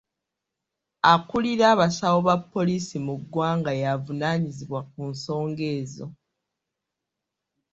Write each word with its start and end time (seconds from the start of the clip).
Akulira 1.13 1.65
abasawo 1.73 2.17
ba 2.27 2.35
poliisi 2.51 2.95
mu 3.05 3.13
ggwanga 3.21 3.71
y'avunaanyizibwa 3.81 4.79
ku 4.91 4.99
nsonga 5.11 5.63
ezo. 5.77 6.05